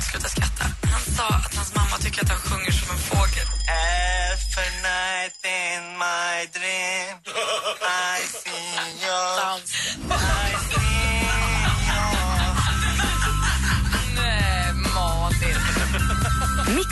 [0.00, 0.64] inte sluta skratta.
[0.94, 3.46] Han sa att hans mamma tycker att han sjunger som en fågel.
[3.68, 7.14] Every night in my dream
[8.06, 8.09] I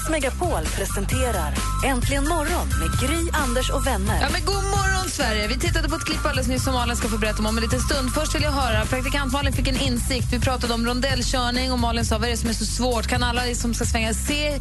[0.08, 1.54] Mix Megapol presenterar
[1.86, 4.20] Äntligen morgon med Gry, Anders och vänner.
[4.20, 5.48] Ja, men god morgon, Sverige!
[5.48, 7.62] Vi tittade på ett klipp alldeles nyss som Malin ska få berätta om om en
[7.62, 8.14] liten stund.
[8.14, 10.26] Först vill jag höra, praktikant Malin fick en insikt.
[10.32, 13.06] Vi pratade om rondellkörning och Malin sa vad är det som är så svårt?
[13.06, 14.58] Kan alla som ska svänga se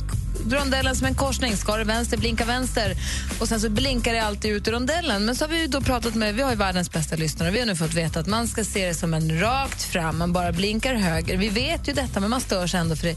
[0.50, 1.58] rondellen som en korsning?
[1.58, 2.96] Ska det vänster, blinka vänster.
[3.40, 5.26] Och sen så blinkar det alltid ut ur rondellen.
[5.26, 7.52] Men så har vi då pratat med, vi har ju världens bästa lyssnare.
[7.52, 10.34] Vi har nu fått veta att man ska se det som en rakt fram, man
[10.34, 11.38] bara blinkar höger.
[11.38, 13.16] Vi vet ju detta, men man stör sig ändå för det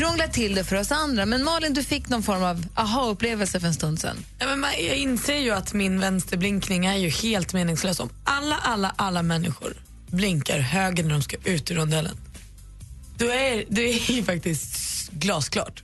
[0.00, 1.26] krånglar till det för oss andra.
[1.26, 4.16] Men Malin, du fick någon form av aha-upplevelse för en stund sedan.
[4.38, 8.00] Ja, men jag inser ju att min vänsterblinkning är ju helt meningslös.
[8.00, 9.74] Om alla, alla, alla människor
[10.06, 12.16] blinkar höger när de ska ut ur rondellen,
[13.18, 15.82] då är det är ju faktiskt glasklart.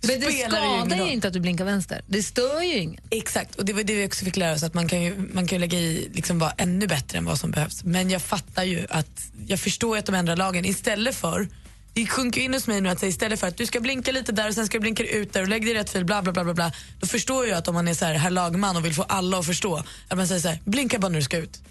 [0.00, 2.02] Men det skadar ju inte att du blinkar vänster.
[2.06, 3.00] Det stör ju ingen.
[3.10, 5.46] Exakt, och det var det vi också fick lära oss att man kan ju, man
[5.46, 7.84] kan ju lägga i liksom vara ännu bättre än vad som behövs.
[7.84, 11.48] Men jag fattar ju att, jag förstår ju att de ändrar lagen istället för
[11.96, 14.32] det sjunker in hos mig nu att säga istället för att du ska blinka lite
[14.32, 16.22] där och sen ska du blinka ut där och lägg dig i rätt fil, bla
[16.22, 16.72] bla bla bla bla.
[17.00, 19.38] Då förstår jag att om man är så här, herr lagman och vill få alla
[19.38, 21.62] att förstå, att man säger så här, blinka bara när du ska ut.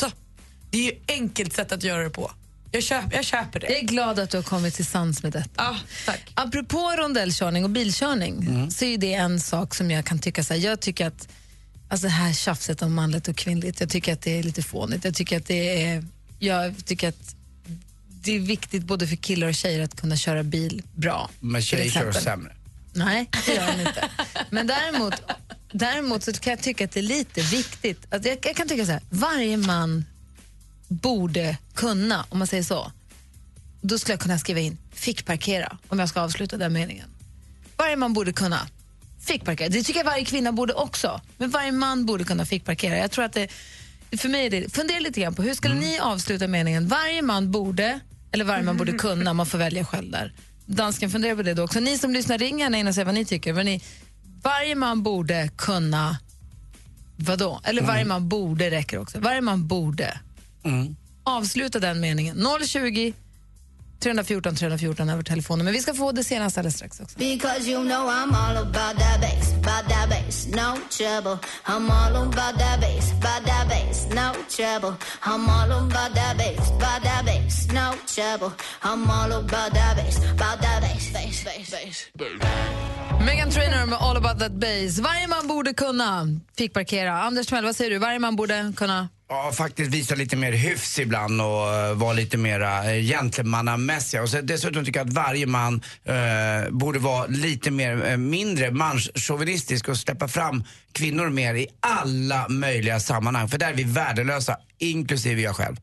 [0.00, 0.06] Så.
[0.70, 2.30] Det är ju enkelt sätt att göra det på.
[2.70, 3.78] Jag, köp, jag köper Jag det.
[3.78, 5.50] är glad att du har kommit till sans med detta.
[5.56, 6.20] Ja, tack.
[6.34, 10.60] Apropå rondellkörning och bilkörning så är det en sak som jag kan tycka så här,
[10.60, 11.28] jag tycker att
[11.88, 15.04] alltså det här tjafset om manligt och kvinnligt, jag tycker att det är lite fånigt.
[15.04, 16.04] Jag tycker att det är,
[16.38, 17.34] jag tycker att
[18.22, 21.30] det är viktigt både för killar och tjejer att kunna köra bil bra.
[21.40, 22.52] Men tjejer kör sämre.
[22.92, 24.08] Nej, det gör de inte.
[24.50, 25.14] Men däremot,
[25.72, 28.06] däremot så kan jag tycka att det är lite viktigt.
[28.10, 30.04] Att jag, jag kan tycka så här, varje man
[30.88, 32.92] borde kunna, om man säger så.
[33.80, 37.08] Då skulle jag kunna skriva in fick parkera om jag ska avsluta den meningen.
[37.76, 38.68] Varje man borde kunna
[39.20, 39.68] fick parkera.
[39.68, 41.20] Det tycker jag varje kvinna borde också.
[41.36, 42.98] Men varje man borde kunna fick parkera.
[42.98, 43.48] Jag tror att det,
[44.16, 47.50] för mig är det, fundera lite grann på hur skulle ni avsluta meningen varje man
[47.50, 48.00] borde,
[48.32, 50.32] eller varje man borde kunna, man får välja själv där.
[50.66, 51.80] Dansken funderar på det då också.
[51.80, 53.52] Ni som lyssnar, ring gärna in och säg vad ni tycker.
[53.52, 53.82] Vad ni,
[54.42, 56.18] varje man borde kunna,
[57.16, 57.60] vadå?
[57.64, 59.20] Eller varje man borde räcker också.
[59.20, 60.18] Varje man borde.
[61.24, 62.46] Avsluta den meningen.
[62.66, 63.12] 020
[64.02, 65.64] 314 314 över telefonen.
[65.64, 67.18] Men vi ska få det senaste alldeles strax också.
[67.18, 71.38] Because you know I'm all about that bass, about that bass, no trouble.
[71.66, 74.96] I'm all about that bass, about that bass, no trouble.
[75.22, 78.50] I'm all about that bass, about that bass, no trouble.
[78.82, 82.10] I'm all about that bass, about that bass, bass, bass, bass.
[83.26, 84.98] Megan Trainor med All about that bass.
[84.98, 86.26] Varje man borde kunna
[86.56, 87.22] fick parkera.
[87.22, 87.98] Anders Timell, vad säger du?
[87.98, 89.08] Varje man borde kunna?
[89.30, 94.22] Ja, faktiskt visa lite mer hyfs ibland och uh, vara lite mer uh, gentlemannamässiga.
[94.22, 98.70] Och så, dessutom tycker jag att varje man eh, borde vara lite mer, eh, mindre
[98.70, 103.48] manschauvinistisk och släppa fram kvinnor mer i alla möjliga sammanhang.
[103.48, 105.76] För där är vi värdelösa, inklusive jag själv.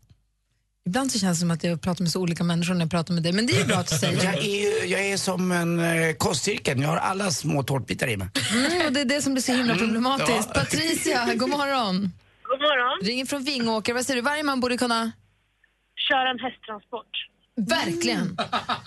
[0.88, 3.14] Ibland så känns det som att jag pratar med så olika människor när jag pratar
[3.14, 5.52] med dig, men det är ju bra att du säger Jag är, jag är som
[5.52, 8.28] en uh, kostcirkel, jag har alla små tårtbitar i mig.
[8.54, 10.50] Mm, och det är det som blir så himla problematiskt.
[10.54, 10.62] ja.
[10.62, 12.12] Patricia, god morgon.
[12.50, 13.08] God morgon.
[13.08, 13.94] Ringer från Vingåker.
[13.94, 14.22] Vad säger du?
[14.22, 15.12] Varje man borde kunna?
[16.10, 17.14] Köra en hästtransport.
[17.58, 18.38] Verkligen.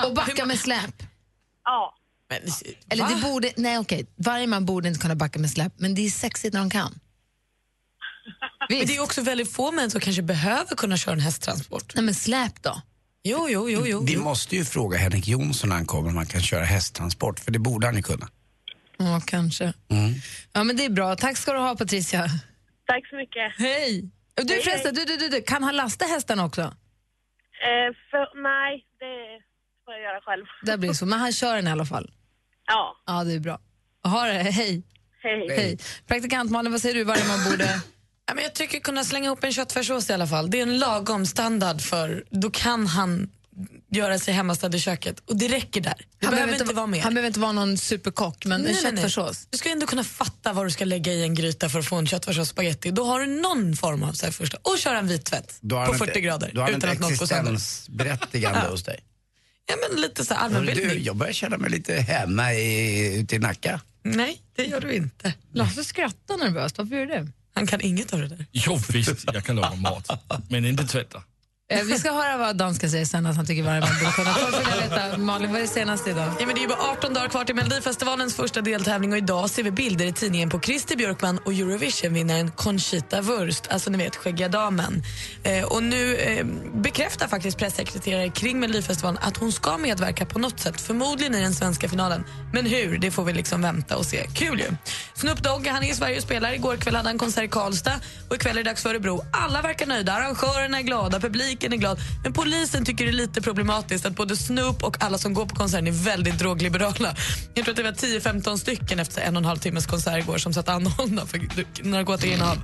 [0.07, 1.03] Och backa med släp.
[1.65, 1.95] Ja.
[2.31, 2.39] Men,
[2.89, 3.11] Eller va?
[3.15, 6.11] det borde, nej okej, varje man borde inte kunna backa med släp, men det är
[6.11, 7.01] sexigt när de kan.
[8.69, 8.89] Men Visst.
[8.89, 11.95] det är också väldigt få män som kanske behöver kunna köra en hästtransport.
[11.95, 12.83] Nej men släp då.
[13.23, 13.87] Jo, jo, jo.
[13.87, 14.05] jo.
[14.05, 17.50] Vi måste ju fråga Henrik Jonsson när han kommer om han kan köra hästtransport, för
[17.50, 18.29] det borde han ju kunna.
[18.97, 19.73] Ja, kanske.
[20.53, 21.17] Ja, men det är bra.
[21.17, 22.31] Tack ska du ha, Patricia.
[22.88, 23.52] Tack så mycket.
[23.58, 24.11] Hej!
[24.35, 26.61] Du Hej, förresten, du, du, du, du, kan han lasta hästarna också?
[26.61, 29.14] Eh, för, nej, det
[29.85, 30.44] får jag göra själv.
[30.62, 32.11] Det blir så, men han kör den i alla fall.
[32.67, 33.61] Ja, Ja, det är bra.
[34.05, 34.82] Ha det, hej.
[35.23, 35.46] hej.
[35.50, 35.79] hej.
[36.06, 37.05] Praktikant Malin, vad säger du?
[37.05, 37.81] Varje man borde...
[38.26, 40.50] Ja, men jag tycker kunna slänga ihop en köttfärssås i alla fall.
[40.50, 43.31] Det är en lagom standard för, då kan han
[43.90, 45.22] göra sig hemmastad i köket.
[45.26, 45.94] Och det räcker där.
[46.19, 47.00] Det Han behöver inte vara mer.
[47.02, 48.82] Han behöver inte vara någon superkock, men en Nej, nej.
[48.93, 49.46] köttfärssås.
[49.50, 51.96] Du ska ändå kunna fatta vad du ska lägga i en gryta för att få
[51.96, 52.90] en köttfärssås och spagetti.
[52.90, 54.58] Då har du någon form av så här första.
[54.62, 57.00] Och köra en vit tvätt på han 40 ett- grader Då har utan att ett
[57.00, 57.52] något går sönder.
[57.52, 59.00] existensberättigande hos dig.
[59.70, 60.88] Ja, men lite så allmänbildning.
[60.88, 63.81] Du, jag börjar känna mig lite hemma i, ute i Nacka.
[64.02, 65.34] Nej, det gör du inte.
[65.52, 66.78] Lasse skrattar nervöst.
[66.78, 67.28] Varför gör du det?
[67.55, 68.46] Han kan inget av det där.
[68.52, 70.10] Jo visst, jag kan laga mat.
[70.49, 71.22] Men inte tvätta.
[71.70, 74.35] Eh, vi ska höra vad dansken säger sen att han tycker varje man borde kunna.
[74.35, 76.32] Först vill jag veta, Malin, vad är det senaste idag?
[76.41, 79.62] Ja, men det är bara 18 dagar kvar till Melodifestivalens första deltävling och idag ser
[79.62, 84.49] vi bilder i tidningen på Christer Björkman och Eurovision-vinnaren Conchita Wurst, alltså ni vet skäggiga
[84.49, 85.03] damen.
[85.43, 90.61] Eh, och nu eh, bekräftar faktiskt pressekreterare kring Melodifestivalen att hon ska medverka på något
[90.61, 92.25] sätt, förmodligen i den svenska finalen.
[92.53, 94.26] Men hur, det får vi liksom vänta och se.
[94.35, 94.67] Kul ju!
[95.15, 96.53] Snoop Dogg, han är i Sverige och spelar.
[96.53, 99.25] Igår kväll hade han konsert i Karlstad och ikväll är det dags för Örebro.
[99.32, 101.99] Alla verkar nöjda, arrangörerna är glada, publiken är glad.
[102.22, 105.55] Men polisen tycker det är lite problematiskt att både Snoop och alla som går på
[105.55, 107.14] konserten är väldigt drogliberala.
[107.55, 110.38] Jag tror att det var 10-15 stycken efter en och en halv timmes konsert igår
[110.38, 111.40] som satt anhållna för
[111.84, 112.58] narkotikainnehav.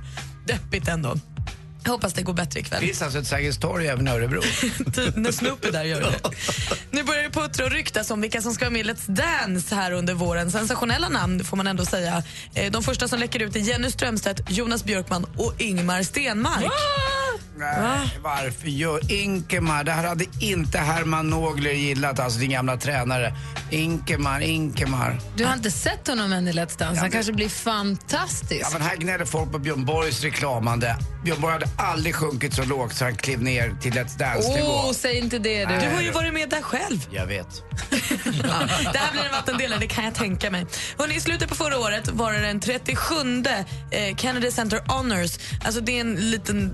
[0.47, 1.15] Deppigt ändå.
[1.83, 2.81] Jag hoppas det går bättre ikväll.
[2.81, 4.41] Det finns alltså ett Sergels torg även i Örebro.
[5.15, 6.29] När Snoop är där gör det.
[6.91, 9.75] Nu börjar det puttra och ryktas om vilka som ska vara med i Let's Dance
[9.75, 10.51] här under våren.
[10.51, 12.23] Sensationella namn får man ändå säga.
[12.53, 16.71] Eh, De första som läcker ut är Jenny Strömstedt, Jonas Björkman och Ingmar Stenmark.
[17.57, 19.83] Nej, varför gör Inkemar?
[19.83, 23.33] Det här hade inte Herman Nogler gillat, alltså din gamla tränare.
[23.69, 25.19] Inkemar, Inkemar.
[25.37, 27.01] Du har inte sett honom än i Let's Dance.
[27.01, 28.61] Han kanske blir fantastisk.
[28.61, 30.95] Ja, men här gnäller folk på Björn Borgs reklamande.
[31.23, 34.67] Björn Borg hade aldrig sjunkit så lågt så han klev ner till Let's Dance-nivå.
[34.67, 35.75] Åh, säg inte det du.
[35.79, 37.07] Du har ju varit med där själv.
[37.11, 37.47] Jag vet.
[38.43, 40.65] Ja, det här blir en vattendelare, det kan jag tänka mig.
[40.97, 43.15] Hörrni, I slutet på förra året var det den 37
[43.91, 45.37] eh, Kennedy Center Honors.
[45.65, 46.73] Alltså det är en liten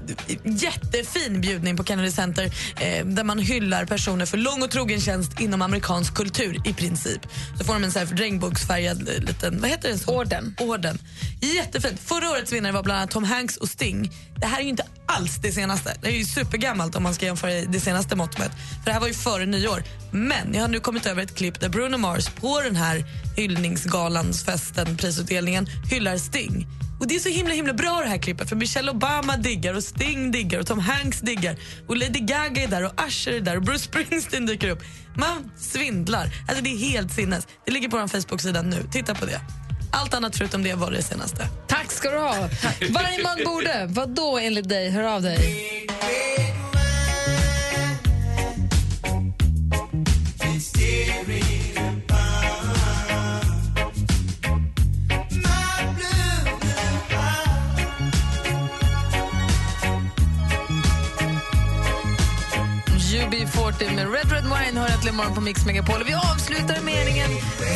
[0.56, 2.46] jättefin bjudning på Kennedy Center
[2.80, 7.22] eh, där man hyllar personer för lång och trogen tjänst inom amerikansk kultur i princip.
[7.58, 9.98] Så får de en så här regnbågsfärgad eh, liten, vad heter det?
[9.98, 10.20] Så?
[10.20, 10.56] Orden.
[10.60, 10.98] Orden.
[11.42, 12.00] Jättefint.
[12.00, 14.12] Förra årets vinnare var bland annat Tom Hanks och Sting.
[14.36, 15.98] Det här är ju inte alls det senaste.
[16.02, 18.52] Det är ju supergammalt om man ska jämföra det senaste mått mätt.
[18.52, 19.84] För det här var ju före nyår.
[20.12, 23.06] Men jag har nu kommit över ett klipp där Bruno Mars på den här
[23.36, 26.68] hyllningsgalans, festen, prisutdelningen hyllar Sting.
[27.02, 29.84] Och Det är så himla himla bra det här klippet för Michelle Obama diggar och
[29.84, 31.56] Sting diggar och Tom Hanks diggar
[31.88, 34.84] och Lady Gaga är där och Usher är där och Bruce Springsteen dyker upp.
[35.16, 36.32] Man svindlar.
[36.48, 37.48] Alltså det är helt sinnes.
[37.66, 38.78] Det ligger på vår Facebook-sida nu.
[38.92, 39.42] Titta på det.
[39.92, 41.48] Allt annat förutom det var det senaste.
[41.68, 42.50] Tack ska du ha.
[42.90, 43.86] Varje man borde.
[43.90, 44.90] Vad då enligt dig?
[44.90, 45.68] Hör av dig.
[63.80, 66.02] UB40 med Red Red Wine hör äntligen morgon på Mix Megapol.
[66.02, 67.30] Och Vi avslutar meningen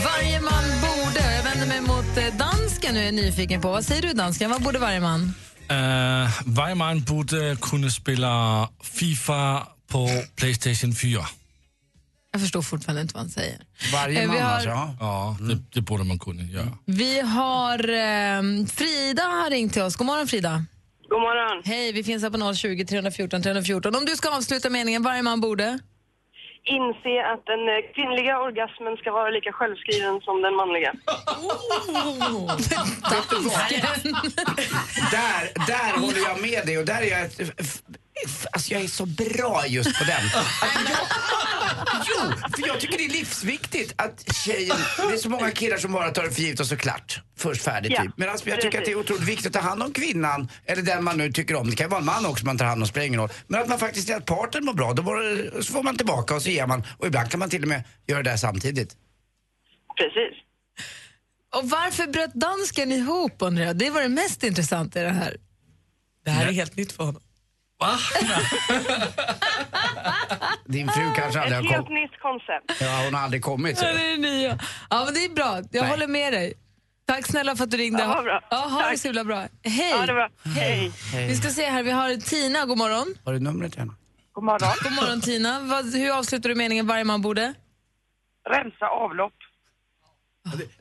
[0.05, 1.35] Varje man borde.
[1.35, 3.71] Jag vänder mig mot eh, dansken nu är jag nyfiken på.
[3.71, 4.49] Vad säger du dansken?
[4.49, 5.33] Vad borde varje man?
[5.71, 11.25] Uh, varje man borde kunna spela Fifa på Playstation 4.
[12.31, 13.57] Jag förstår fortfarande inte vad han säger.
[13.93, 14.95] Varje Eh, man har- alltså, ja.
[14.99, 16.67] Ja, det, det borde man kunna göra.
[16.85, 19.95] Vi har eh, Frida har ringt till oss.
[19.95, 20.65] God morgon Frida.
[21.15, 21.61] God morgon.
[21.65, 23.95] Hej, vi finns här på 020 314 314.
[23.95, 25.79] Om du ska avsluta meningen varje man borde.
[26.63, 30.91] Inse att den eh, kvinnliga orgasmen ska vara lika självskriven som den manliga.
[35.11, 37.25] Där, där håller jag med dig och där är jag...
[37.25, 37.83] ett-
[38.51, 40.25] Alltså jag är så bra just på den.
[40.61, 40.97] Att jag,
[42.07, 44.77] jo, för jag tycker det är livsviktigt att tjejen...
[44.97, 47.21] Det är så många killar som bara tar det för givet och så klart.
[47.37, 48.17] Först färdigt Ja, typ.
[48.17, 51.03] Medan jag tycker att det är otroligt viktigt att ta hand om kvinnan, eller den
[51.03, 51.69] man nu tycker om.
[51.69, 53.29] Det kan ju vara en man också man tar hand om, spelar ingen roll.
[53.47, 56.35] Men att man faktiskt är att parten mår bra, då det, så får man tillbaka
[56.35, 56.83] och så ger man.
[56.97, 58.95] Och ibland kan man till och med göra det där samtidigt.
[59.97, 60.45] Precis.
[61.55, 63.77] Och varför bröt dansken ihop undrar jag?
[63.77, 65.37] Det var det mest intressanta i det här.
[66.25, 67.21] Det här är helt nytt för honom.
[67.79, 67.97] Va?
[70.65, 72.01] Din fru kanske aldrig Ett har helt kommit.
[72.11, 72.81] nytt koncept.
[72.81, 73.77] Ja, hon har aldrig kommit.
[73.77, 73.85] Så.
[73.85, 74.59] Ja, det är det nya.
[74.89, 75.55] Ja, men det är bra.
[75.71, 75.89] Jag Nej.
[75.89, 76.53] håller med dig.
[77.07, 78.03] Tack snälla för att du ringde.
[78.03, 78.41] Ja, vad bra.
[78.49, 78.99] Ja, ha det Tack.
[78.99, 79.47] så himla bra.
[79.63, 79.89] Hej.
[79.99, 80.91] Ja, det var Hej.
[81.27, 83.15] Vi ska se här, vi har Tina, god morgon.
[83.25, 83.93] Har du numret henne?
[84.33, 84.69] God morgon.
[84.83, 85.59] God morgon Tina.
[85.59, 87.53] Vad, hur avslutar du meningen varje man borde?
[88.49, 89.33] Rensa avlopp.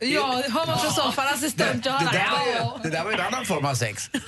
[0.01, 2.79] Ja, hör man från soffan, assistent, jag Det har där, var Ja.
[2.85, 4.11] ju, det där var ju en annan form av sex.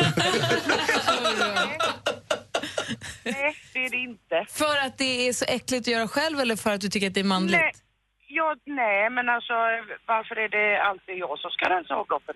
[3.33, 4.47] Nej, det är det inte.
[4.49, 7.15] För att det är så äckligt att göra själv eller för att du tycker att
[7.15, 7.61] det är manligt?
[7.61, 7.73] Nej,
[8.29, 9.53] ja, nej, men alltså
[10.07, 12.35] varför är det alltid jag som ska rensa avloppen?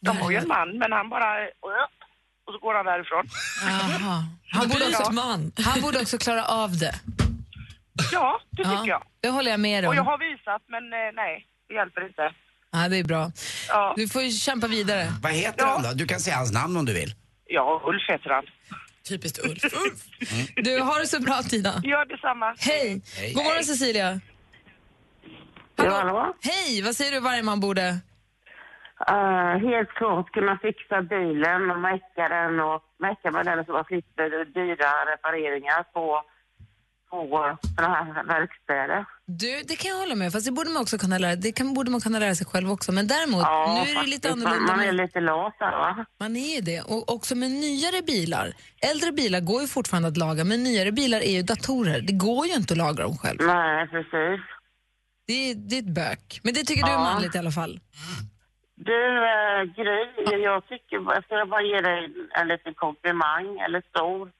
[0.00, 1.46] De har ju en man, men han bara...
[1.46, 1.96] upp,
[2.44, 3.24] Och så går han därifrån.
[3.68, 4.22] Aha.
[4.52, 5.52] Han, borde också, man.
[5.64, 6.94] han borde också klara av det.
[8.12, 9.02] Ja, det tycker jag.
[9.20, 10.06] Det håller jag med Och jag om.
[10.06, 12.32] har visat, men eh, nej, det hjälper inte.
[12.72, 13.30] Ja, det är bra.
[13.68, 15.06] Ja, Du får ju kämpa vidare.
[15.22, 15.88] Vad heter han då?
[15.94, 17.14] Du kan säga hans namn om du vill.
[17.46, 18.44] ja Ulf heter han.
[19.08, 19.64] Typiskt Ulf.
[19.64, 20.00] Ulf.
[20.56, 21.80] Du har det så bra Tina.
[21.82, 22.54] Gör detsamma.
[22.58, 23.02] Hej.
[23.16, 23.32] Hej.
[23.34, 24.20] God morgon Cecilia.
[25.76, 26.34] vad- hallå?
[26.42, 27.86] Hej, vad säger du varje man borde?
[29.08, 33.84] Eh, helt klart kunna fixa bilen och mecka den och mecka med den så man
[33.84, 36.22] slipper dyra repareringar på,
[37.10, 39.04] på sådana här verkstäder.
[39.26, 41.74] Du, det kan jag hålla med fast det borde man också kunna lära, det kan,
[41.74, 42.92] borde man kunna lära sig själv också.
[42.92, 44.76] Men däremot, Ja, nu är det lite annorlunda.
[44.76, 46.04] man är lite lat va?
[46.20, 46.80] Man är det.
[46.80, 48.52] Och också med nyare bilar.
[48.92, 52.00] Äldre bilar går ju fortfarande att laga, men nyare bilar är ju datorer.
[52.00, 53.38] Det går ju inte att laga dem själv.
[53.40, 54.40] Nej, precis.
[55.26, 56.40] Det är, det är ett bök.
[56.42, 57.00] Men det tycker du är Ja.
[57.12, 57.80] manligt i alla fall.
[58.74, 64.30] Du, äh, Gry, jag tycker, ska jag bara ge dig en liten komplimang, eller stor.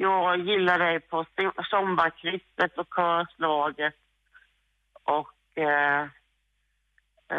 [0.00, 1.24] Jag gillar dig på
[1.70, 3.94] sommarkrysset och körslaget
[5.04, 6.02] och äh,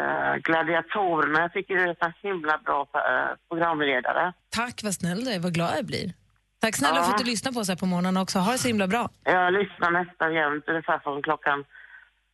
[0.00, 1.40] äh, gladiatorerna.
[1.40, 4.32] Jag tycker du är så himla bra äh, programledare.
[4.50, 5.38] Tack, vad snäll du är.
[5.38, 6.12] Vad glad jag blir.
[6.60, 7.02] Tack snälla Ja.
[7.04, 8.38] för att du lyssnar på oss här på morgonen också.
[8.38, 9.08] Ha det så himla bra.
[9.24, 11.64] Jag lyssnar nästan jämt, ungefär från klockan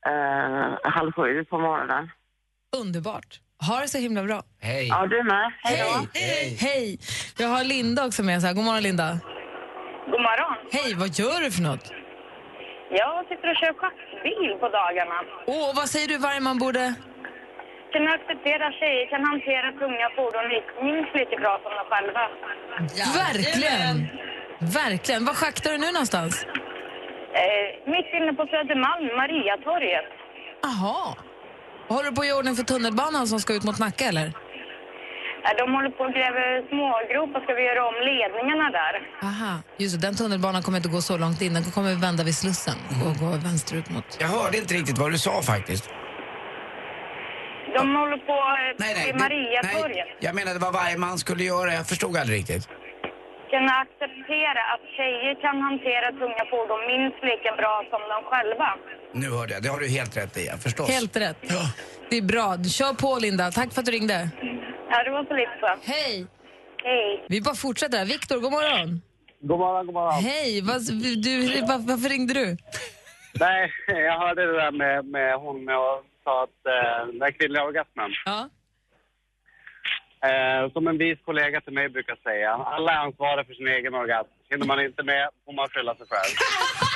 [0.06, 2.10] äh, halv sju på morgonen.
[2.76, 3.40] Underbart.
[3.68, 4.42] Ha det så himla bra.
[4.60, 4.88] Hej.
[4.88, 5.52] Ja, du med.
[5.62, 6.06] Hej då.
[6.14, 6.56] Hej.
[6.60, 6.98] Hej.
[7.38, 8.40] Jag har Linda också med.
[8.40, 8.54] Så här.
[8.54, 9.18] God morgon, Linda.
[10.12, 10.56] God morgon.
[10.76, 11.84] Hej, vad gör du för något?
[13.00, 15.18] Jag sitter och kör schackbil på dagarna.
[15.46, 16.94] Åh, vad säger du varje man borde...
[17.92, 20.44] Kan acceptera tjejer kan hantera tunga fordon
[20.88, 22.24] minst lite bra som de själva.
[23.22, 23.96] Verkligen!
[24.60, 25.24] Verkligen.
[25.24, 26.46] Var schaktar du nu någonstans?
[27.42, 30.04] Eh, mitt inne på Södermalm, Mariatorget.
[30.64, 31.16] Aha.
[31.88, 34.32] Håller du på att göra ordning för tunnelbanan som ska ut mot Nacka, eller?
[35.60, 38.94] De håller på att gräva smågropar, ska vi göra om ledningarna där.
[39.30, 39.52] Aha.
[39.76, 41.54] Just det, den tunnelbanan kommer inte gå så långt in.
[41.54, 42.74] Den kommer vända vid Slussen
[43.06, 44.04] och gå vänsterut mot...
[44.20, 45.84] Jag hörde inte riktigt vad du sa faktiskt.
[47.76, 50.06] De håller på eh, Nej, nej, vid det- Mariatorget.
[50.20, 51.72] Jag menade vad varje man skulle göra.
[51.74, 52.68] Jag förstod aldrig riktigt.
[53.50, 58.68] Kan acceptera att tjejer kan hantera tunga fordon minst lika bra som de själva.
[59.14, 59.62] Nu hörde jag.
[59.62, 60.88] Det har du helt rätt i, ja, förstås.
[60.90, 61.36] Helt rätt.
[62.10, 62.56] Det är bra.
[62.78, 63.50] Kör på, Linda.
[63.50, 64.30] Tack för att du ringde.
[64.90, 65.24] Ja, det var
[65.60, 65.92] så.
[65.92, 66.26] Hej!
[66.82, 67.24] Hej.
[67.28, 67.98] Vi bara fortsätter.
[67.98, 68.06] här.
[68.06, 69.02] Viktor, god morgon.
[69.40, 70.22] God morgon, god morgon.
[70.22, 70.62] Hej!
[70.62, 70.80] Vad,
[71.24, 72.56] du, var, varför ringde du?
[73.40, 77.64] Nej, jag hörde det där med, med hon med och sa att eh, den kvinnliga
[77.64, 78.10] orgasmen.
[78.24, 78.48] Ja.
[80.28, 83.94] Eh, som en vis kollega till mig brukar säga, alla är ansvariga för sin egen
[83.94, 84.30] orgasm.
[84.50, 86.34] Hinner man inte med får man skylla sig själv.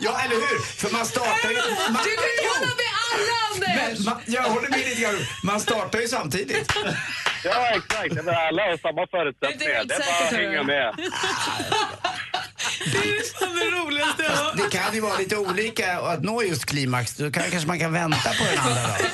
[0.00, 0.58] Ja, eller hur?
[0.62, 1.56] För man startar ju...
[1.56, 3.98] Man, Du kan ju hålla med alla, Anders!
[3.98, 5.18] Men, man, jag håller med lite grann.
[5.42, 6.72] Man startar ju samtidigt.
[7.44, 8.12] Ja, exakt.
[8.14, 9.84] Menar, alla har samma förutsättningar.
[9.84, 10.94] Det är bara att hänga med.
[12.92, 14.56] Det är det roligaste jag har.
[14.56, 17.16] Det kan ju vara lite olika att nå just klimax.
[17.16, 19.04] Då kan, kanske man kan vänta på den andra då.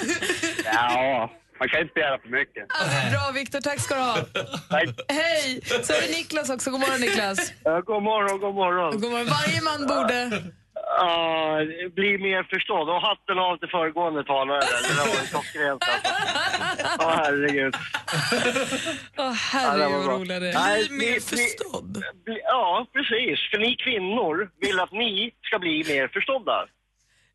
[0.65, 2.65] Ja, man kan inte begära för mycket.
[2.69, 3.61] Alltså, bra, Viktor.
[3.61, 4.17] Tack ska du ha.
[4.71, 4.89] Tack.
[5.09, 5.61] Hej!
[5.83, 6.71] Så är det Niklas också.
[6.71, 7.53] God morgon, Niklas.
[7.65, 9.01] Ja, god morgon, god morgon.
[9.01, 9.27] God morgon.
[9.27, 10.43] Varje man borde...
[10.99, 11.59] Ja,
[11.95, 12.89] bli mer förstådd.
[12.89, 14.61] Och hatten av till föregående talare.
[14.61, 16.13] Det där var ju klockrent alltså.
[16.99, 17.75] Åh, herregud.
[17.75, 17.83] Åh,
[19.17, 20.15] Ja, herregud vad bra.
[20.17, 20.53] rolig det är.
[20.55, 21.93] Nej, Bli mer ni- förstådd.
[22.25, 23.39] Bli- Ja, precis.
[23.51, 26.67] För ni kvinnor vill att ni ska bli mer förstådda.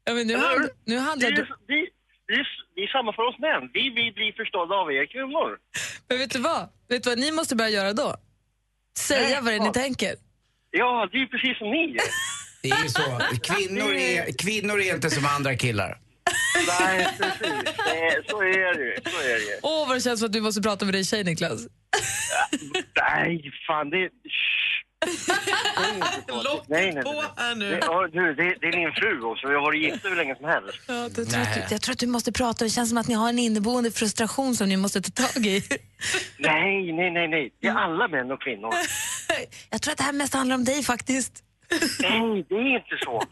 [0.05, 1.47] Ja, men nu, hand, nu handlar det...
[1.67, 1.85] det,
[2.27, 3.69] det, är, det är samma för oss män.
[3.73, 5.57] Vi vill bli förstådda av er kvinnor.
[6.07, 6.69] Men vet du vad?
[6.89, 8.15] Vet du vad ni måste börja göra då?
[8.97, 10.15] Säga Nej, vad det är ni tänker.
[10.71, 11.97] Ja, det är ju precis som ni.
[12.61, 13.01] Det är ju så.
[13.43, 15.97] Kvinnor är, kvinnor är inte som andra killar.
[16.79, 17.63] Nej, precis.
[17.75, 18.95] Det så är det ju.
[19.05, 19.59] Så är det ju.
[19.61, 21.67] Åh, vad det känns som att du måste prata med dig tjej, Niklas.
[23.01, 24.09] Nej, fan det...
[25.05, 25.35] Shh.
[25.75, 26.43] Säg inte så.
[26.43, 27.69] Lock Nej, nej, på här nu.
[27.69, 29.47] Det, ja, du, det, det är min fru också.
[29.47, 30.79] Vi har varit gifta hur länge som helst.
[30.87, 32.63] Ja, jag, tror att du, jag tror att du måste prata.
[32.63, 35.63] Det känns som att ni har en inneboende frustration som ni måste ta tag i.
[36.37, 37.53] Nej, nej, nej, nej.
[37.61, 38.73] Det är alla män och kvinnor.
[39.69, 41.43] Jag tror att det här mest handlar om dig faktiskt.
[41.99, 43.23] Nej, det är inte så.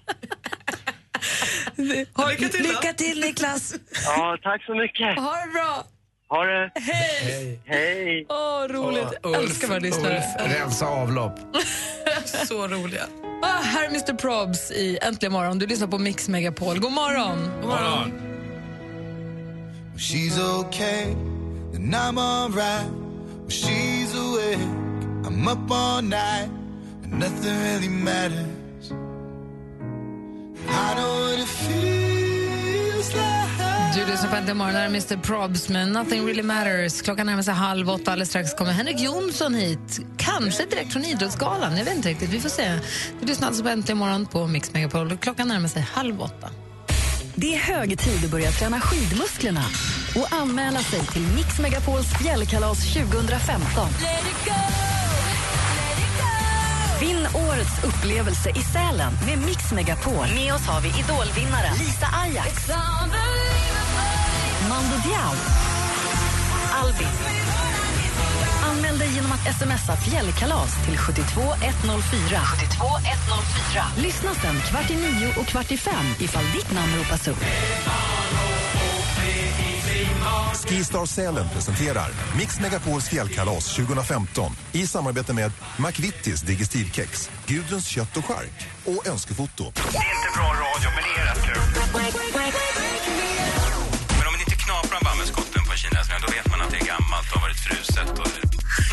[1.76, 3.76] Lycka till, lycka till Niklas.
[4.06, 5.20] Ja, tack så mycket.
[5.20, 5.84] Ha det bra.
[6.34, 6.72] Ha det.
[6.76, 7.60] Hej.
[7.66, 8.26] Hej.
[8.30, 9.08] Åh, roligt.
[9.24, 10.16] Jag Ulf, älskar våra lyssnare.
[10.16, 11.40] Ulf, rensa avlopp.
[12.26, 13.06] Så roliga.
[13.42, 15.60] Ah, här är Mr Probs i Äntligen morgon.
[15.60, 16.80] Du lyssnar på Mix Megapol.
[16.80, 17.38] God morgon.
[17.62, 18.12] God morgon.
[19.98, 21.16] She's okay,
[21.72, 22.88] then I'm alright.
[23.42, 24.60] When she's awake,
[25.24, 26.50] I'm up all night,
[27.04, 28.92] and nothing really matters.
[30.68, 33.43] I know what it feels like.
[33.96, 34.76] Du lyssnar på Äntligen morgon.
[34.76, 37.02] Mr Probs med Nothing really matters.
[37.02, 38.12] Klockan närmar sig halv åtta.
[38.12, 40.00] Alldeles strax kommer Henrik Jonsson hit.
[40.18, 41.78] Kanske direkt från Idrottsgalan.
[41.78, 42.30] Jag vet inte riktigt.
[42.30, 42.80] Vi får se.
[43.20, 45.18] Du lyssnar alltså på Äntligen morgon på Mix Megapol.
[45.18, 46.50] Klockan närmar sig halv åtta.
[47.36, 49.64] Det är hög tid att börja träna skidmusklerna
[50.16, 53.88] och anmäla sig till Mix Megapols fjällkalas 2015.
[57.02, 60.28] Vinn årets upplevelse i Sälen med Mix Megapol.
[60.36, 63.53] Med oss har vi idolvinnaren Lisa Ajax Ajax.
[64.74, 65.34] Mando Diao.
[66.82, 67.08] Albin.
[68.64, 72.42] Anmäl dig genom att smsa fjällkalas till 72104.
[72.42, 73.84] 72104.
[73.98, 77.44] Lyssna sen kvart i nio och kvart i fem ifall ditt namn ropas upp.
[80.66, 88.26] Skistar Sälen presenterar Mix Megapols fjällkalas 2015 i samarbete med McVittys Digestivkex, Gudruns kött och
[88.26, 89.64] chark och Önskefoto.
[89.64, 93.33] Det är inte bra radio, men det är rätt kul.
[97.66, 98.10] Fruset.
[98.22, 98.32] Och...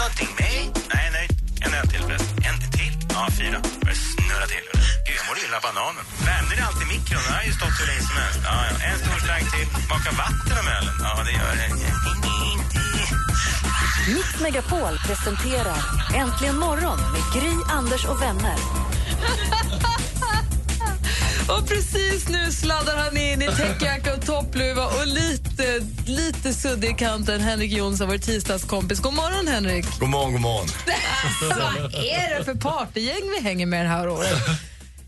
[0.00, 0.62] Någonting med?
[0.94, 1.26] Nej, nej.
[1.64, 2.34] En öl till förresten.
[2.48, 2.94] En till?
[3.14, 3.58] Ja, fyra.
[3.84, 4.66] Börjar snurra till.
[5.06, 6.04] Gud, jag mår illa av bananen.
[6.28, 7.22] Värmde det alltid mikron?
[7.26, 8.40] Den har ju stått hur länge som helst.
[8.48, 8.72] Ja, ja.
[8.88, 9.68] En stor slang till.
[9.92, 10.94] Maka vatten om ölen?
[11.06, 11.68] Ja, det gör det.
[14.14, 15.80] Mix Megapol presenterar
[16.14, 18.56] Äntligen morgon med Gry, Anders och vänner.
[21.60, 26.94] Och precis nu sladdar han in i täckjacka och toppluva och lite, lite suddig i
[26.94, 27.40] kanten.
[27.40, 29.00] Henrik Jonsson, vår tisdagskompis.
[29.00, 29.86] God morgon, Henrik.
[30.00, 30.68] God morgon, god morgon.
[31.50, 34.38] Vad är det för partygäng vi hänger med det här året?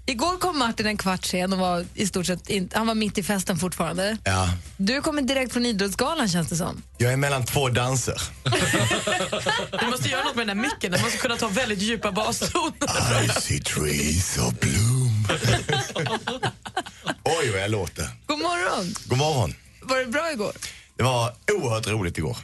[0.06, 3.18] Igår kom Martin en kvart sen och var i stort sett in, han var mitt
[3.18, 4.16] i festen fortfarande.
[4.24, 6.82] Ja, Du kommer direkt från Idrottsgalan känns det som.
[6.98, 8.22] jag är mellan två danser.
[9.80, 10.92] Du måste göra något med den där micken.
[10.92, 13.24] Den måste kunna ta väldigt djupa bastoner.
[13.24, 14.54] I see trees of
[17.24, 18.08] Oj, vad jag låter.
[18.26, 18.94] God morgon.
[19.06, 19.54] God morgon.
[19.82, 20.52] Var det bra igår?
[20.96, 22.36] Det var oerhört roligt igår.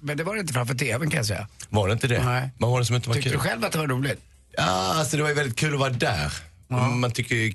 [0.00, 1.48] Men det var det inte framför tvn kan jag säga.
[1.68, 2.24] Var det inte det?
[2.24, 2.50] Nej.
[2.58, 3.38] Vad var det som inte var Tyckte kul?
[3.38, 4.20] du själv att det var roligt?
[4.56, 4.62] Ja,
[4.94, 6.32] alltså det var ju väldigt kul att vara där.
[7.00, 7.52] Man tycker ju,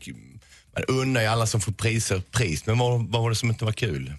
[0.76, 3.66] man unnar ju alla som får priser pris, men vad, vad var det som inte
[3.66, 4.14] var kul?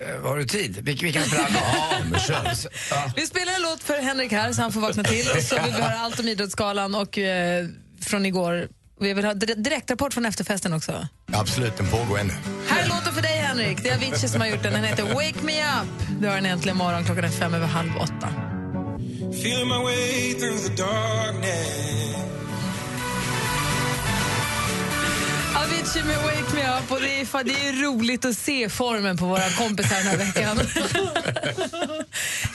[0.00, 0.78] Eh, Har du tid?
[0.82, 2.52] Vi, vi kan spela Ja, men kör.
[2.90, 3.12] Ja.
[3.16, 5.72] Vi spelar en låt för Henrik här så han får vakna till och så vill
[5.74, 7.66] vi höra allt om Idrottsgalan och eh,
[8.00, 8.68] från igår.
[9.02, 11.08] Vi vill ha dire- direktrapport från efterfesten också.
[11.32, 12.32] Absolut, den pågår ännu.
[12.68, 13.78] Här är låten för dig Henrik.
[13.82, 14.72] Det är Avicii som har gjort den.
[14.72, 16.06] Den heter Wake Me Up.
[16.20, 17.04] Du har den äntligen morgon.
[17.04, 18.28] Klockan är fem över halv åtta.
[19.32, 22.16] Feeling my way through the darkness.
[25.56, 26.90] Avicii med Wake Me Up.
[26.92, 30.60] Och det, är, det är roligt att se formen på våra kompisar den här veckan.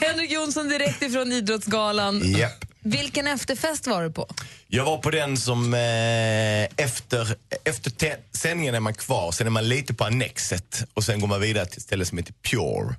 [0.00, 2.20] Henrik Jonsson direkt ifrån Idrottsgalan.
[2.32, 2.64] Japp.
[2.80, 4.28] Vilken efterfest var du på?
[4.68, 9.50] Jag var på den som eh, efter, efter te- sändningen är man kvar, sen är
[9.50, 12.94] man lite på Annexet och sen går man vidare till ett ställe som heter Pure.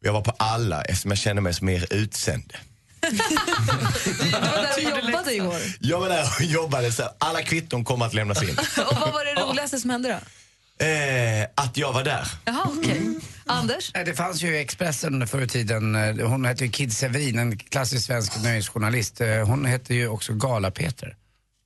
[0.00, 2.54] Och jag var på alla eftersom jag kände mig som er utsände.
[3.00, 5.56] Du var där och jobbade igår.
[5.80, 8.56] Jag var där och jobbade, så alla kvitton kommer att lämnas in.
[8.58, 10.84] Och vad var det roligaste som hände då?
[10.84, 12.28] Eh, att jag var där.
[12.44, 13.00] Jaha, okej.
[13.52, 13.90] Anders?
[13.94, 17.38] Nej, Det fanns ju i Expressen förr i tiden, eh, hon hette ju Kid Severin,
[17.38, 19.20] en klassisk svensk nöjesjournalist.
[19.20, 21.16] Eh, Hon hette ju också Gala-Peter.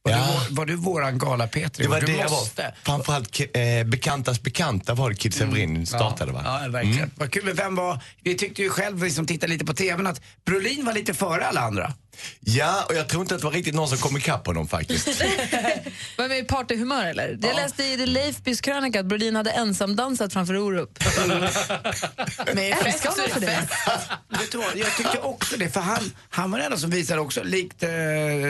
[0.03, 0.19] Var, Ja.
[0.19, 1.83] du, vår- var du våran Gala-Peter?
[1.83, 2.31] Det var du det jag var.
[2.31, 2.75] måste.
[2.83, 6.43] Framförallt eh, Bekantas bekanta var det Kid Severin startade va?
[6.45, 7.11] Ja, verkligen.
[7.17, 7.45] Vad kul.
[7.45, 10.85] Men vem var, vi tyckte ju själv, vi som tittade lite på TVn, att Brolin
[10.87, 11.93] var lite före alla andra.
[12.41, 15.09] Ja, och jag tror inte att det var riktigt någon som kom ikapp honom faktiskt.
[16.17, 17.39] Var med i partyhumör eller?
[17.43, 20.99] Jag läste i The Leifbys krönika att Brolin hade ensamdansat framför Orup.
[22.55, 23.69] Men Älskar honom för det.
[24.29, 27.21] Vet du vad, jag tyckte också det, för han, han var den enda som visade
[27.21, 27.89] också, likt eh,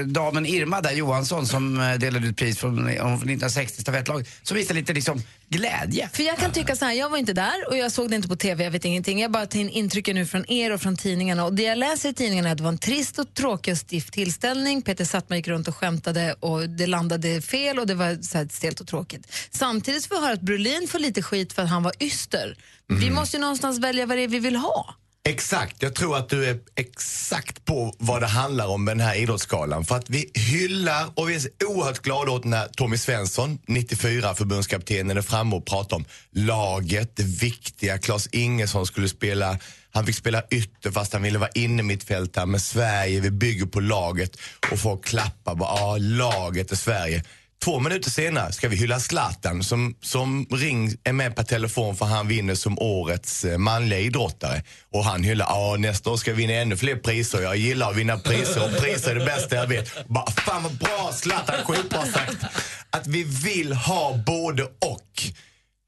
[0.07, 4.57] damen Irma där, Johansson som eh, delade ut pris från, eh, från 1960 stafettlaget, som
[4.57, 6.09] visade lite liksom glädje.
[6.12, 8.29] För jag kan tycka så här, jag var inte där och jag såg det inte
[8.29, 9.20] på TV, jag vet ingenting.
[9.20, 11.44] Jag bara tar in intrycken nu från er och från tidningarna.
[11.44, 13.69] Och det jag läser i tidningarna är att det var en trist och tråkig och
[13.79, 14.83] stiff tillställning.
[14.83, 18.81] Peter Sattman gick runt och skämtade och det landade fel och det var så stelt
[18.81, 19.33] och tråkigt.
[19.51, 22.57] Samtidigt får vi höra att Brolin får lite skit för att han var yster.
[22.88, 24.95] Vi måste ju någonstans välja vad det är vi vill ha.
[25.29, 29.14] Exakt, jag tror att du är exakt på vad det handlar om med den här
[29.14, 29.85] idrottsgalan.
[29.85, 34.35] För att vi hyllar och vi är så oerhört glada åt när Tommy Svensson, 94
[34.35, 37.99] förbundskaptenen, är framme och pratar om laget, det viktiga.
[37.99, 39.59] Claes Ingesson skulle spela,
[39.96, 42.46] han fick spela ytter fast han ville vara inne mitt fält här.
[42.46, 44.37] Men Sverige, vi bygger på laget
[44.72, 47.22] och folk klappar bara, ja laget är Sverige.
[47.64, 52.06] Två minuter senare ska vi hylla Zlatan som, som ring är med per telefon för
[52.06, 54.62] han vinner som årets eh, manliga idrottare.
[54.92, 57.42] Och han hyllar, ja nästa år ska jag vinna ännu fler priser.
[57.42, 60.09] Jag gillar att vinna priser och priser är det bästa jag vet.
[60.09, 62.44] Bara, fan vad bra Zlatan, skitbra sagt.
[62.90, 65.32] Att vi vill ha både och.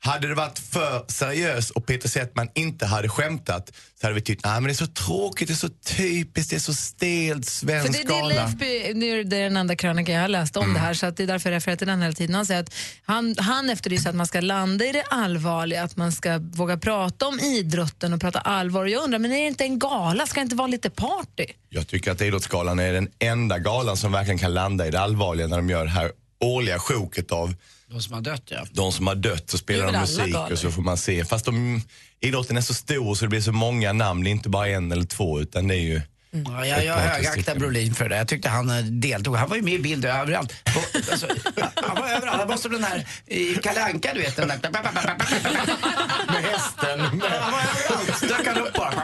[0.08, 4.44] Hade det varit för seriöst och Peter Settman inte hade skämtat så hade vi tyckt,
[4.44, 7.52] nej men det är så tråkigt, det är så typiskt, det är så stelt För
[7.52, 8.28] svensk det, det är.
[8.28, 11.16] Leifby, nu är det den enda krönikan jag har läst om det här så att
[11.16, 12.34] det är därför jag refererar till den hela tiden.
[12.34, 16.12] Han säger att han, han efterlyser att man ska landa i det allvarliga, att man
[16.12, 18.82] ska våga prata om idrotten och prata allvar.
[18.82, 20.26] Och jag undrar, men är det inte en gala?
[20.26, 21.46] Ska det inte vara lite party?
[21.68, 25.46] Jag tycker att Idrottsgalan är den enda galan som verkligen kan landa i det allvarliga
[25.46, 27.54] när de gör det här årliga sjoket av
[27.90, 28.66] De som har dött, ja.
[28.72, 31.24] De som har dött så spelar de musik och så får man se.
[31.24, 31.82] Fast de,
[32.20, 34.92] idrotten är så stor så det blir så många namn, det är inte bara en
[34.92, 36.00] eller två utan det är ju...
[36.30, 38.16] Ja, jag jag högaktar Brolin för det.
[38.16, 39.36] Jag tyckte han eh, deltog.
[39.36, 40.64] Han var ju med i bild överallt.
[40.64, 40.80] På,
[41.12, 41.26] alltså,
[41.74, 42.38] han var överallt.
[42.38, 44.36] Han var som den här i Kalle Anka, du vet.
[44.36, 44.58] Den där.
[46.32, 47.00] Med hästen.
[47.00, 48.20] Han var överallt.
[48.28, 48.94] Dök han upp bara.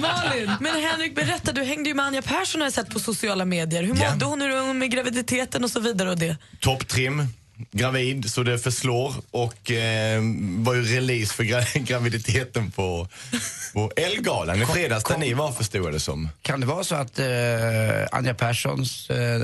[0.00, 3.44] Malin, men Henrik berätta, du hängde ju med Anja Persson har jag sett på sociala
[3.44, 3.82] medier.
[3.82, 4.10] Hur Ja.
[4.10, 6.36] mådde hon ur med graviditeten och så vidare och det?
[6.60, 7.26] Topptrim,
[7.70, 10.22] gravid så det förslår och eh,
[10.58, 13.08] var ju release för gra graviditeten på,
[13.74, 16.28] på Ellegalan i fredags där ni var förstod jag det som.
[16.42, 17.26] Kan det vara så att eh,
[18.12, 19.40] Anja Perssons eh,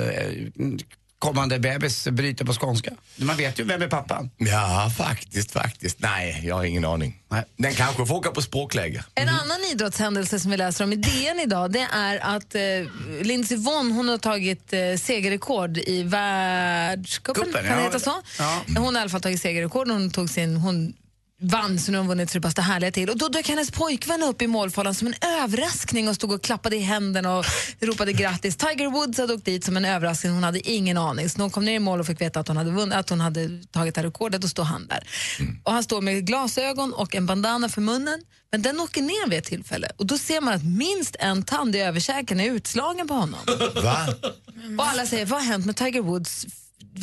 [1.19, 2.91] kommande bebis bryter på skånska?
[3.17, 4.31] Man vet ju vem är pappan.
[4.37, 6.01] Ja, faktiskt, faktiskt.
[6.01, 7.23] Nej, jag har ingen aning.
[7.57, 9.05] Den kanske får åka på språkläger.
[9.15, 12.61] En annan idrottshändelse som vi läser om i DN idag det är att eh,
[13.23, 17.45] Lindsey Vonn hon har tagit eh, segerrekord i världscupen.
[17.45, 17.85] Cupen, Kan det ja.
[17.87, 18.15] heta så?
[18.39, 18.63] Ja.
[18.67, 19.89] Hon har i alla fall tagit segerrekord.
[19.91, 20.95] Hon, tog sin, hon
[21.41, 23.11] vann så nu har hon vunnit så det bara härliga till.
[23.11, 26.77] Och då dök hennes pojkvän upp i målfållan som en överraskning och stod och klappade
[26.77, 27.45] i händerna och
[27.81, 28.57] ropade grattis.
[28.57, 30.33] Tiger Woods hade åkt dit som en överraskning.
[30.33, 31.29] Hon hade ingen aning.
[31.29, 33.11] Så när hon kom ner i mål och fick veta att hon hade, vunnit, att
[33.11, 35.09] hon hade tagit det här rekordet, då står han där.
[35.65, 38.21] Och han står med glasögon och en bandana för munnen.
[38.53, 41.77] Men den åker ner vid ett tillfälle och då ser man att minst en tand
[41.77, 43.41] i överkäken är utslagen på honom.
[43.83, 44.07] Va?
[44.79, 46.47] Och alla säger, vad har hänt med Tiger Woods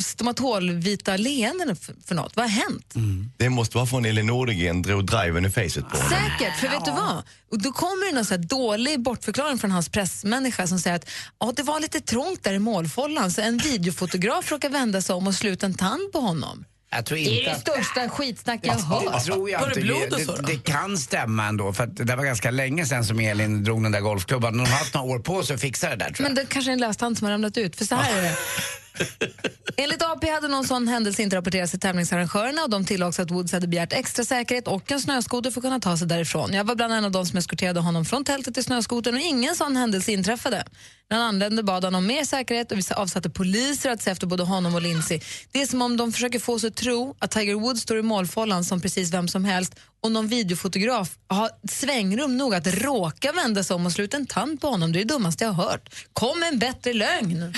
[0.04, 2.36] stomatolvita leenden för, för något?
[2.36, 2.94] Vad har hänt?
[3.36, 6.10] Det måste vara från Elin Nordegren drog driven i facet på honom.
[6.10, 7.22] Säkert, för vet du vad?
[7.52, 11.08] Och då kommer det någon så här dålig bortförklaring från hans pressmänniska som säger att
[11.40, 15.26] ja, det var lite trångt där i målfållan så en videofotograf råkade vända sig om
[15.26, 16.64] och sluta en tand på honom.
[16.90, 19.24] Jag tror Det är det att- största skitsnack jag har Det hört.
[19.24, 19.80] tror jag inte.
[19.80, 23.64] det det, det kan stämma ändå, för att det var ganska länge sedan som Elin
[23.64, 24.52] drog den där golfklubban.
[24.52, 26.22] De har haft några år på sig att fixa det där tror jag.
[26.22, 27.76] Men det kanske är en löstand som har ramlat ut.
[27.76, 28.36] För så här är det.
[29.76, 33.30] Enligt AP hade någon sån händelse inte rapporterats till tävlingsarrangörerna och de tillade också att
[33.30, 36.52] Woods hade begärt extra säkerhet och en snöskoter för att kunna ta sig därifrån.
[36.52, 39.56] Jag var bland en av de som eskorterade honom från tältet till snöskotern och ingen
[39.56, 40.64] sån händelse inträffade.
[41.10, 44.26] När han anlände bad han om mer säkerhet och vi avsatte poliser att se efter
[44.26, 45.20] både honom och Lindsay.
[45.52, 48.02] Det är som om de försöker få oss att tro att Tiger Woods står i
[48.02, 49.74] målfållan som precis vem som helst
[50.06, 54.60] och någon videofotograf har svängrum nog att råka vända sig om och sluta en tand
[54.60, 54.92] på honom.
[54.92, 55.90] Det är det dummaste jag har hört.
[56.12, 57.54] Kom en bättre lögn!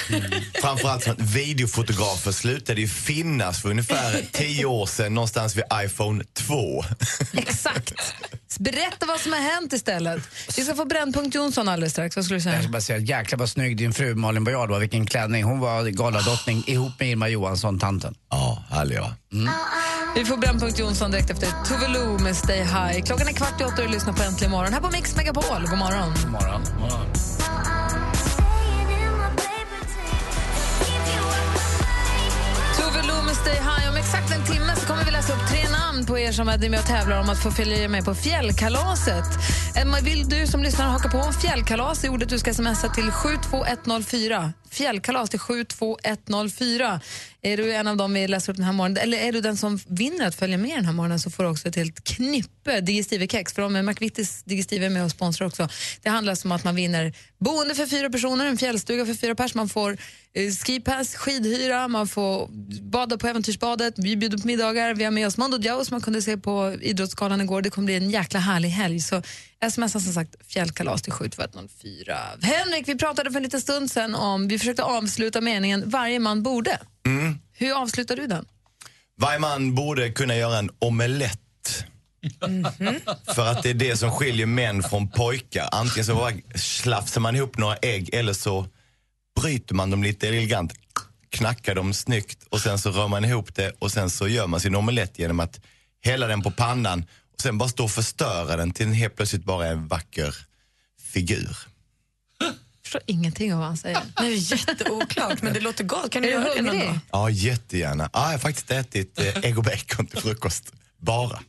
[0.60, 6.24] Framförallt så att videofotografer slutade ju finnas för ungefär tio år sedan någonstans vid iPhone
[6.34, 6.84] 2.
[7.32, 7.92] Exakt.
[8.58, 10.22] Berätta vad som har hänt istället.
[10.56, 12.16] Vi ska få Brännpunkt Jonsson alldeles strax.
[12.16, 12.62] Vad skulle du Jag säga?
[12.62, 14.78] ska bara säga, jäklar vad snygg din fru Malin Baryard var.
[14.78, 15.44] Vilken klänning.
[15.44, 18.14] Hon var galadrottning ihop med Irma Johansson, tanten.
[18.30, 19.14] Ja, härlig va?
[20.16, 23.02] Vi får Brännpunkt Jonsson direkt efter Tove med Stay High.
[23.02, 25.66] Klockan är kvart i åtta och du lyssnar på Äntligen morgon här på Mix Megapol.
[25.70, 26.14] God morgon.
[26.22, 26.62] God morgon.
[26.64, 27.06] God morgon.
[32.76, 33.90] Tove Lo med Stay High.
[33.90, 36.68] Om exakt en timme så kommer vi läsa upp tre namn på er som är
[36.68, 39.24] med och tävlar om att få följa med på fjällkalaset.
[39.76, 44.52] Emma, vill du som lyssnar haka på fjällkalas är ordet du ska smsa till 72104.
[44.70, 47.00] Fjällkalas till 72104.
[47.42, 49.56] Är du en av dem vi läser upp den här morgonen, eller är du den
[49.56, 52.80] som vinner att följa med den här morgonen så får du också ett helt knippe
[52.80, 53.54] Digestive-kex.
[53.54, 55.68] För de är McVittys Digestive är med och sponsrar också.
[56.02, 59.34] Det handlar alltså om att man vinner boende för fyra personer, en fjällstuga för fyra
[59.34, 59.98] pers, man får
[60.32, 62.48] eh, skipass, skidhyra, man får
[62.82, 66.00] bada på Äventyrsbadet, vi bjuder på middagar, vi har med oss Mondo Diao som man
[66.00, 67.62] kunde se på Idrottsgalan igår.
[67.62, 69.00] Det kommer bli en jäkla härlig helg.
[69.00, 69.22] Så
[69.70, 72.16] smsa som sagt fjällkalas till 72104.
[72.42, 76.42] Henrik, vi pratade för en liten stund sedan om, vi försökte avsluta meningen varje man
[76.42, 76.78] borde.
[77.08, 77.38] Mm.
[77.52, 78.46] Hur avslutar du den?
[79.16, 81.84] Varje man borde kunna göra en omelett.
[83.34, 85.68] För att det är det som skiljer män från pojkar.
[85.72, 88.66] Antingen så bara slafsar man ihop några ägg eller så
[89.40, 90.72] bryter man dem lite elegant,
[91.30, 94.60] knackar dem snyggt och sen så rör man ihop det och sen så gör man
[94.60, 95.60] sin omelett genom att
[96.00, 99.44] hälla den på pannan och sen bara stå och förstöra den till en helt plötsligt
[99.44, 100.36] bara en vacker
[101.12, 101.56] figur.
[102.88, 104.00] Förstår ingenting av vad han säger.
[104.16, 106.10] Det är jätteoklart, men det låter gott.
[106.10, 106.98] Kan du göra det någon dag?
[107.12, 108.10] Ja, jättegärna.
[108.12, 110.72] Ja, jag har faktiskt ätit eh, ägg och bacon till frukost.
[110.98, 111.40] Bara.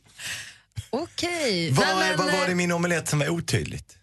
[0.90, 1.70] Okej.
[1.70, 3.96] Vad, Nej, men, vad var det i eh, min omelett som var otydligt?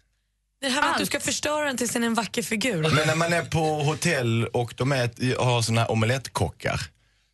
[0.62, 2.82] Det här med att du ska förstöra den tills den är en vacker figur.
[2.82, 6.82] Men när man är på hotell och de är, har såna här omelettkockar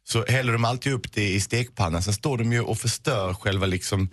[0.08, 2.04] så häller de alltid upp det i stekpannan.
[2.04, 4.10] Sen står de ju och förstör själva liksom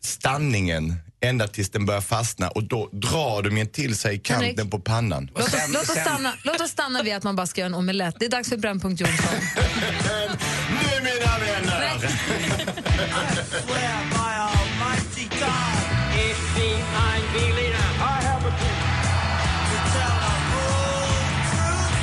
[0.00, 4.70] stanningen ända tills den börjar fastna och då drar de ju till sig kanten Henrik?
[4.70, 5.30] på pannan.
[5.34, 7.74] Låt oss, låt, oss stanna, låt oss stanna vid att man bara ska göra en
[7.74, 8.16] omelett.
[8.18, 9.34] Det är dags för Brännpunkt Jonsson.
[10.70, 11.98] Nu mina vänner!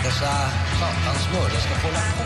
[0.03, 0.31] Dessa
[0.79, 2.21] satans smörjor ska få hålla på.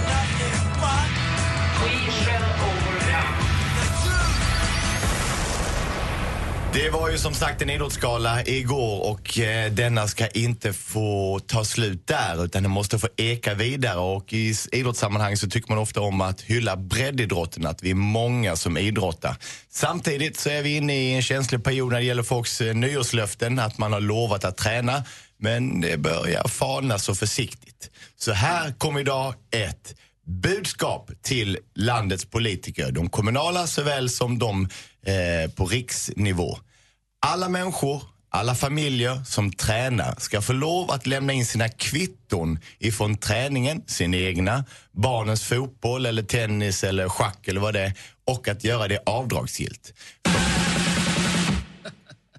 [6.75, 11.65] Det var ju som sagt en idrottsgala igår och eh, denna ska inte få ta
[11.65, 16.01] slut där utan den måste få eka vidare och i idrottssammanhang så tycker man ofta
[16.01, 19.35] om att hylla breddidrotten, att vi är många som idrottar.
[19.69, 23.59] Samtidigt så är vi inne i en känslig period när det gäller folks eh, nyårslöften,
[23.59, 25.03] att man har lovat att träna
[25.37, 27.89] men det börjar falna så försiktigt.
[28.15, 34.69] Så här kommer idag ett budskap till landets politiker, de kommunala såväl som de
[35.05, 36.57] eh, på riksnivå.
[37.27, 43.17] Alla människor, alla familjer som tränar ska få lov att lämna in sina kvitton ifrån
[43.17, 47.93] träningen, sin egna, barnens fotboll eller tennis eller schack eller vad det är
[48.25, 49.93] och att göra det avdragsgillt.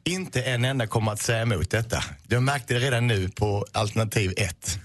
[0.04, 2.04] Inte en enda kommer att säga emot detta.
[2.28, 4.78] Jag märkte det redan nu på alternativ 1.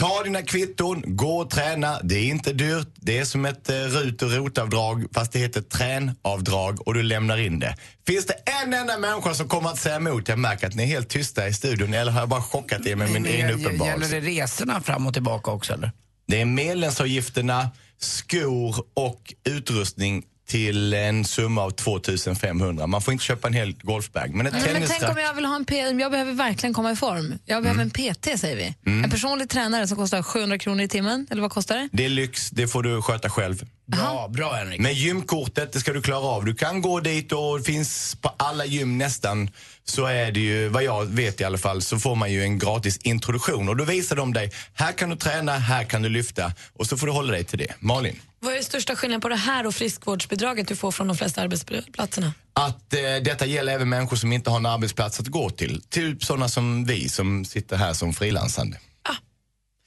[0.00, 2.00] Ta dina kvitton, gå och träna.
[2.02, 2.88] Det är inte dyrt.
[2.94, 7.38] Det är som ett eh, RUT och ROT-avdrag fast det heter tränavdrag och du lämnar
[7.38, 7.76] in det.
[8.06, 10.28] Finns det en enda människa som kommer att säga emot?
[10.28, 12.96] Jag märker att ni är helt tysta i studion eller har jag bara chockat er
[12.96, 14.20] med min egen Gäller uppenbarelse?
[14.20, 15.92] det resorna fram och tillbaka också eller?
[16.26, 22.86] Det är medlemsavgifterna, skor och utrustning till en summa av 2500.
[22.86, 24.34] Man får inte köpa en hel golfbag.
[24.34, 26.92] Men ett Nej, men tänk om jag vill ha en P jag behöver verkligen komma
[26.92, 27.34] i form.
[27.44, 28.74] Jag behöver en PT säger vi.
[28.86, 29.04] Mm.
[29.04, 31.88] En personlig tränare som kostar 700 kronor i timmen, eller vad kostar det?
[31.92, 33.64] Det är lyx, det får du sköta själv.
[33.86, 34.80] Bra, bra Henrik.
[34.80, 36.44] Men gymkortet, det ska du klara av.
[36.44, 39.50] Du kan gå dit och det finns på alla gym nästan,
[39.84, 42.58] så är det ju, vad jag vet i alla fall, så får man ju en
[42.58, 43.68] gratis introduktion.
[43.68, 46.52] Och då visar de dig, här kan du träna, här kan du lyfta.
[46.72, 47.74] Och så får du hålla dig till det.
[47.78, 48.20] Malin?
[48.40, 51.42] Vad är den största skillnaden på det här och friskvårdsbidraget du får från de flesta
[51.42, 52.34] arbetsplatserna?
[52.52, 55.82] Att eh, detta gäller även människor som inte har en arbetsplats att gå till.
[55.82, 58.78] Typ sådana som vi som sitter här som frilansande.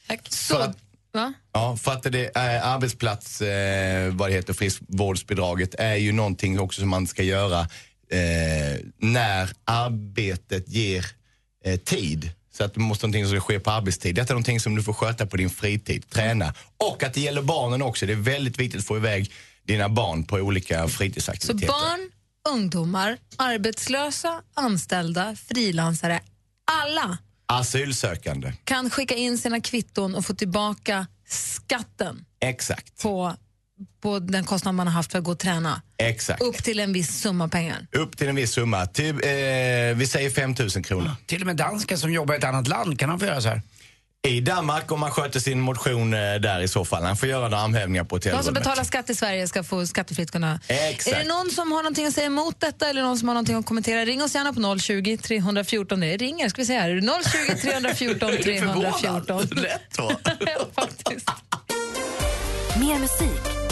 [0.08, 0.28] Tack.
[0.30, 0.74] Så,
[1.14, 1.34] va?
[1.54, 6.82] Ja, för att det är arbetsplats, eh, vad det heter, friskvårdsbidraget är ju någonting också
[6.82, 7.68] som man ska göra
[8.10, 11.06] eh, när arbetet ger
[11.66, 12.32] eh, tid.
[12.58, 14.16] Så att det måste någonting som ska ske på arbetstid.
[14.16, 16.54] Detta är någonting som du får sköta på din fritid, träna.
[16.78, 18.06] Och att det gäller barnen också.
[18.06, 19.32] Det är väldigt viktigt att få iväg
[19.68, 21.68] dina barn på olika Så fritidsaktiviteter.
[21.68, 22.10] barn,
[22.50, 26.20] ungdomar, arbetslösa, anställda, frilansare,
[26.86, 33.02] alla Asylsökande, kan skicka in sina kvitton och få tillbaka skatten exakt.
[33.02, 33.36] på,
[34.02, 35.82] på den kostnad man har haft för att gå och träna.
[35.98, 36.42] Exakt.
[36.42, 37.88] Upp till en viss summa pengar.
[37.92, 38.86] Upp till en viss summa.
[38.86, 39.30] Typ, eh,
[39.96, 41.12] vi säger 5 000 kronor.
[41.26, 43.48] Till och med dansken som jobbar i ett annat land, kan han få göra så
[43.50, 43.62] här?
[44.28, 47.04] I Danmark om man sköter sin motion eh, där i så fall.
[47.04, 48.64] Han får göra armhävningar på De som hotellrummet.
[48.64, 50.60] betalar skatt i Sverige ska få skattefritt kunna...
[50.68, 51.16] Exakt.
[51.16, 53.56] Är det någon som har någonting att säga emot detta eller någon som har någonting
[53.56, 54.06] att kommentera?
[54.06, 56.00] Ring oss gärna på 020 314.
[56.00, 57.02] Det ringer, ska vi här.
[57.54, 59.48] 020 314 314.
[59.52, 60.12] Lätt va?
[60.76, 61.30] Faktiskt.
[62.80, 63.42] Mer musik,